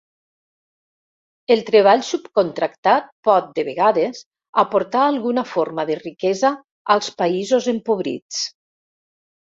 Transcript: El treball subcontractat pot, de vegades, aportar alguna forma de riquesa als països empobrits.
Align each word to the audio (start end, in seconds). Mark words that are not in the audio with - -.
El 1.55 1.59
treball 1.67 1.99
subcontractat 2.07 3.11
pot, 3.29 3.51
de 3.59 3.65
vegades, 3.69 4.23
aportar 4.63 5.03
alguna 5.11 5.45
forma 5.53 5.87
de 5.91 5.99
riquesa 6.01 6.53
als 6.97 7.11
països 7.21 7.69
empobrits. 7.77 8.45